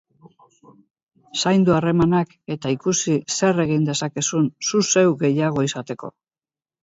[1.41, 6.11] Zaindu harremanak eta ikusi zer egin dezakezun zu zeu gehiago izateko.